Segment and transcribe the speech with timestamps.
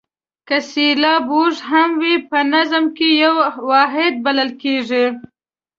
[0.47, 3.35] که سېلاب اوږد هم وي په نظم کې یو
[3.69, 5.05] واحد بلل کیږي.